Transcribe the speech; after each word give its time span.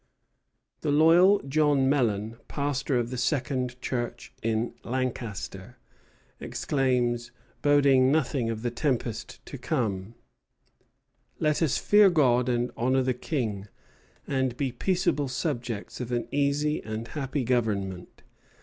The 0.79 0.89
loyal 0.91 1.43
John 1.47 1.87
Mellen, 1.87 2.37
pastor 2.47 2.97
of 2.97 3.11
the 3.11 3.19
Second 3.19 3.79
Church 3.83 4.33
in 4.41 4.73
Lancaster, 4.83 5.77
exclaims, 6.39 7.31
boding 7.61 8.11
nothing 8.11 8.49
of 8.49 8.63
the 8.63 8.71
tempest 8.71 9.45
to 9.45 9.59
come: 9.59 10.15
"Let 11.37 11.61
us 11.61 11.77
fear 11.77 12.09
God 12.09 12.49
and 12.49 12.71
honor 12.75 13.03
the 13.03 13.13
King, 13.13 13.67
and 14.25 14.57
be 14.57 14.71
peaceable 14.71 15.27
subjects 15.27 16.01
of 16.01 16.11
an 16.11 16.27
easy 16.31 16.81
and 16.83 17.09
happy 17.09 17.43
government. 17.43 18.23